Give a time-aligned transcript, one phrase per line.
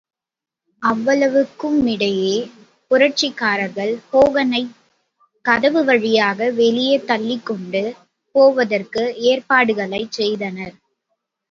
[0.83, 2.31] அவ்வளவுக்குமிடையே
[2.91, 4.73] புரட்சிக்காரர்கள் ஹோகனைக்
[5.45, 7.83] கதவு வழியாக வெளியே தள்ளிக்கொண்டு
[8.35, 10.75] போவதற்கு ஏற்பாடுகளைச் செய்தனர்.